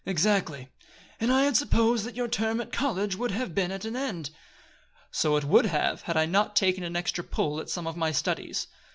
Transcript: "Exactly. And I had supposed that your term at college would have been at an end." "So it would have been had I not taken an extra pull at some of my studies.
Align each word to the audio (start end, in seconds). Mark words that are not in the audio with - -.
"Exactly. 0.03 0.67
And 1.19 1.31
I 1.31 1.43
had 1.43 1.55
supposed 1.55 2.05
that 2.05 2.15
your 2.15 2.27
term 2.27 2.59
at 2.59 2.71
college 2.71 3.15
would 3.15 3.29
have 3.29 3.53
been 3.53 3.71
at 3.71 3.85
an 3.85 3.95
end." 3.95 4.31
"So 5.11 5.35
it 5.37 5.43
would 5.43 5.67
have 5.67 5.97
been 5.97 6.05
had 6.05 6.17
I 6.17 6.25
not 6.25 6.55
taken 6.55 6.83
an 6.83 6.95
extra 6.95 7.23
pull 7.23 7.59
at 7.59 7.69
some 7.69 7.85
of 7.85 7.95
my 7.95 8.11
studies. 8.11 8.65